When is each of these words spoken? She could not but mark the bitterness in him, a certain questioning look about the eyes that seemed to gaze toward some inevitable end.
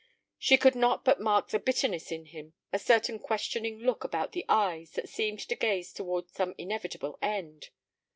She 0.39 0.57
could 0.57 0.73
not 0.73 1.05
but 1.05 1.21
mark 1.21 1.49
the 1.49 1.59
bitterness 1.59 2.11
in 2.11 2.25
him, 2.25 2.53
a 2.73 2.79
certain 2.79 3.19
questioning 3.19 3.77
look 3.77 4.03
about 4.03 4.31
the 4.31 4.43
eyes 4.49 4.93
that 4.93 5.09
seemed 5.09 5.41
to 5.41 5.55
gaze 5.55 5.93
toward 5.93 6.31
some 6.31 6.55
inevitable 6.57 7.19
end. 7.21 7.69